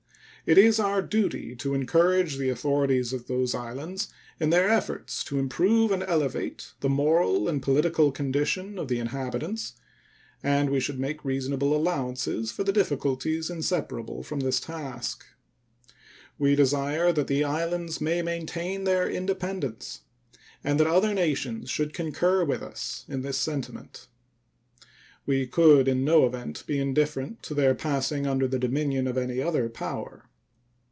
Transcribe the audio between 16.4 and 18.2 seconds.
desire that the islands